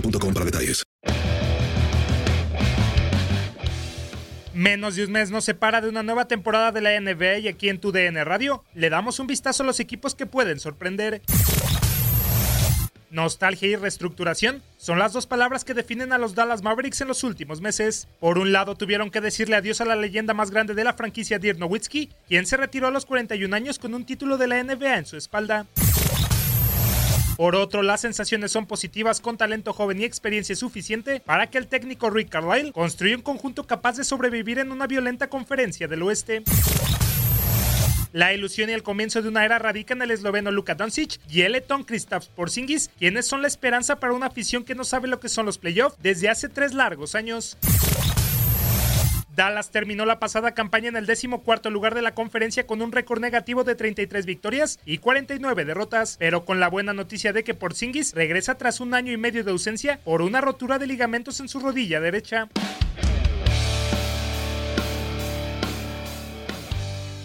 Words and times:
para 0.00 0.44
detalles. 0.44 0.82
Menos 4.54 4.96
de 4.96 5.04
un 5.04 5.12
mes 5.12 5.30
nos 5.30 5.44
separa 5.44 5.82
de 5.82 5.88
una 5.90 6.02
nueva 6.02 6.28
temporada 6.28 6.72
de 6.72 6.80
la 6.80 6.98
NBA 6.98 7.38
y 7.40 7.48
aquí 7.48 7.68
en 7.68 7.78
tu 7.78 7.92
DN 7.92 8.24
Radio 8.24 8.64
le 8.74 8.88
damos 8.88 9.18
un 9.18 9.26
vistazo 9.26 9.62
a 9.62 9.66
los 9.66 9.80
equipos 9.80 10.14
que 10.14 10.24
pueden 10.24 10.60
sorprender. 10.60 11.20
Nostalgia 13.10 13.68
y 13.68 13.76
reestructuración 13.76 14.62
son 14.78 14.98
las 14.98 15.12
dos 15.12 15.26
palabras 15.26 15.64
que 15.64 15.74
definen 15.74 16.12
a 16.12 16.18
los 16.18 16.34
Dallas 16.34 16.62
Mavericks 16.62 17.02
en 17.02 17.08
los 17.08 17.22
últimos 17.22 17.60
meses. 17.60 18.08
Por 18.18 18.38
un 18.38 18.52
lado, 18.52 18.76
tuvieron 18.76 19.10
que 19.10 19.20
decirle 19.20 19.56
adiós 19.56 19.80
a 19.80 19.84
la 19.84 19.94
leyenda 19.94 20.34
más 20.34 20.50
grande 20.50 20.74
de 20.74 20.84
la 20.84 20.94
franquicia 20.94 21.38
Dirk 21.38 21.58
Nowitzki, 21.58 22.10
quien 22.26 22.46
se 22.46 22.56
retiró 22.56 22.88
a 22.88 22.90
los 22.90 23.06
41 23.06 23.54
años 23.54 23.78
con 23.78 23.94
un 23.94 24.04
título 24.04 24.38
de 24.38 24.46
la 24.46 24.62
NBA 24.62 24.98
en 24.98 25.06
su 25.06 25.16
espalda. 25.16 25.66
Por 27.36 27.54
otro, 27.54 27.82
las 27.82 28.00
sensaciones 28.00 28.50
son 28.50 28.66
positivas 28.66 29.20
con 29.20 29.36
talento 29.36 29.74
joven 29.74 30.00
y 30.00 30.04
experiencia 30.04 30.56
suficiente 30.56 31.20
para 31.20 31.48
que 31.48 31.58
el 31.58 31.66
técnico 31.66 32.08
Rick 32.08 32.30
Carlisle 32.30 32.72
construya 32.72 33.16
un 33.16 33.22
conjunto 33.22 33.66
capaz 33.66 33.98
de 33.98 34.04
sobrevivir 34.04 34.58
en 34.58 34.72
una 34.72 34.86
violenta 34.86 35.28
conferencia 35.28 35.86
del 35.86 36.02
oeste. 36.02 36.42
La 38.12 38.32
ilusión 38.32 38.70
y 38.70 38.72
el 38.72 38.82
comienzo 38.82 39.20
de 39.20 39.28
una 39.28 39.44
era 39.44 39.58
radican 39.58 39.98
en 39.98 40.04
el 40.04 40.12
esloveno 40.12 40.50
Luka 40.50 40.74
Doncic 40.74 41.20
y 41.28 41.42
el 41.42 41.52
letón 41.52 41.84
Kristaps 41.84 42.28
Porzingis, 42.28 42.88
quienes 42.98 43.26
son 43.26 43.42
la 43.42 43.48
esperanza 43.48 43.96
para 43.96 44.14
una 44.14 44.26
afición 44.26 44.64
que 44.64 44.74
no 44.74 44.84
sabe 44.84 45.06
lo 45.06 45.20
que 45.20 45.28
son 45.28 45.44
los 45.44 45.58
playoffs 45.58 45.98
desde 46.02 46.30
hace 46.30 46.48
tres 46.48 46.72
largos 46.72 47.14
años. 47.14 47.58
Dallas 49.36 49.70
terminó 49.70 50.06
la 50.06 50.18
pasada 50.18 50.52
campaña 50.52 50.88
en 50.88 50.96
el 50.96 51.04
décimo 51.04 51.42
cuarto 51.42 51.68
lugar 51.68 51.94
de 51.94 52.00
la 52.00 52.14
conferencia 52.14 52.66
con 52.66 52.80
un 52.80 52.90
récord 52.90 53.20
negativo 53.20 53.64
de 53.64 53.74
33 53.74 54.24
victorias 54.24 54.80
y 54.86 54.96
49 54.96 55.66
derrotas, 55.66 56.16
pero 56.18 56.46
con 56.46 56.58
la 56.58 56.70
buena 56.70 56.94
noticia 56.94 57.34
de 57.34 57.44
que 57.44 57.52
Porzingis 57.52 58.14
regresa 58.14 58.56
tras 58.56 58.80
un 58.80 58.94
año 58.94 59.12
y 59.12 59.18
medio 59.18 59.44
de 59.44 59.50
ausencia 59.50 60.00
por 60.04 60.22
una 60.22 60.40
rotura 60.40 60.78
de 60.78 60.86
ligamentos 60.86 61.38
en 61.40 61.48
su 61.48 61.60
rodilla 61.60 62.00
derecha. 62.00 62.48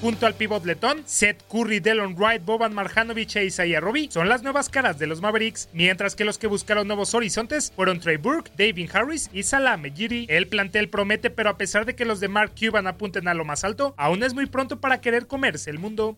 Junto 0.00 0.24
al 0.24 0.34
pivot 0.34 0.64
letón, 0.64 1.02
Seth 1.04 1.42
Curry, 1.46 1.78
Delon 1.78 2.16
Wright, 2.16 2.42
Boban 2.42 2.72
Marjanovic 2.72 3.36
e 3.36 3.44
Isaiah 3.44 3.80
Roby 3.80 4.08
son 4.10 4.30
las 4.30 4.42
nuevas 4.42 4.70
caras 4.70 4.98
de 4.98 5.06
los 5.06 5.20
Mavericks, 5.20 5.68
mientras 5.74 6.16
que 6.16 6.24
los 6.24 6.38
que 6.38 6.46
buscaron 6.46 6.86
nuevos 6.86 7.12
horizontes 7.12 7.70
fueron 7.76 8.00
Trey 8.00 8.16
Burke, 8.16 8.50
David 8.56 8.88
Harris 8.94 9.28
y 9.30 9.42
Salah 9.42 9.76
Mejiri. 9.76 10.24
El 10.30 10.48
plantel 10.48 10.88
promete, 10.88 11.28
pero 11.28 11.50
a 11.50 11.58
pesar 11.58 11.84
de 11.84 11.94
que 11.94 12.06
los 12.06 12.18
de 12.18 12.28
Mark 12.28 12.52
Cuban 12.58 12.86
apunten 12.86 13.28
a 13.28 13.34
lo 13.34 13.44
más 13.44 13.62
alto, 13.62 13.94
aún 13.98 14.22
es 14.22 14.32
muy 14.32 14.46
pronto 14.46 14.80
para 14.80 15.02
querer 15.02 15.26
comerse 15.26 15.68
el 15.68 15.78
mundo. 15.78 16.16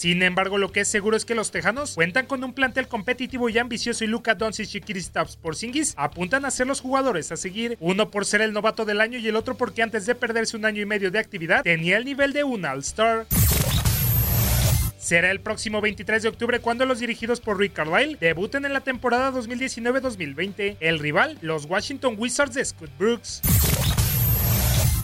Sin 0.00 0.22
embargo, 0.22 0.56
lo 0.56 0.72
que 0.72 0.80
es 0.80 0.88
seguro 0.88 1.14
es 1.14 1.26
que 1.26 1.34
los 1.34 1.50
Tejanos 1.50 1.94
cuentan 1.94 2.24
con 2.24 2.42
un 2.42 2.54
plantel 2.54 2.88
competitivo 2.88 3.50
y 3.50 3.58
ambicioso 3.58 4.02
y 4.02 4.06
Luka 4.06 4.34
Doncic 4.34 4.76
y 4.76 4.80
Kristaps 4.80 5.36
Porzingis 5.36 5.92
apuntan 5.98 6.46
a 6.46 6.50
ser 6.50 6.66
los 6.66 6.80
jugadores 6.80 7.30
a 7.32 7.36
seguir, 7.36 7.76
uno 7.80 8.10
por 8.10 8.24
ser 8.24 8.40
el 8.40 8.54
novato 8.54 8.86
del 8.86 9.02
año 9.02 9.18
y 9.18 9.28
el 9.28 9.36
otro 9.36 9.58
porque 9.58 9.82
antes 9.82 10.06
de 10.06 10.14
perderse 10.14 10.56
un 10.56 10.64
año 10.64 10.80
y 10.80 10.86
medio 10.86 11.10
de 11.10 11.18
actividad 11.18 11.62
tenía 11.62 11.98
el 11.98 12.06
nivel 12.06 12.32
de 12.32 12.44
un 12.44 12.64
All-Star. 12.64 13.26
Será 14.98 15.30
el 15.30 15.40
próximo 15.40 15.82
23 15.82 16.22
de 16.22 16.30
octubre 16.30 16.60
cuando 16.60 16.86
los 16.86 17.00
dirigidos 17.00 17.42
por 17.42 17.58
Rick 17.58 17.74
Carlisle 17.74 18.16
debuten 18.18 18.64
en 18.64 18.72
la 18.72 18.80
temporada 18.80 19.30
2019-2020. 19.32 20.78
El 20.80 20.98
rival, 20.98 21.36
los 21.42 21.66
Washington 21.66 22.14
Wizards 22.16 22.54
de 22.54 22.64
Scott 22.64 22.90
Brooks. 22.98 23.42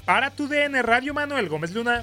Para 0.06 0.30
tu 0.30 0.48
DN 0.48 0.80
Radio 0.80 1.12
Manuel 1.12 1.50
Gómez 1.50 1.74
Luna. 1.74 2.02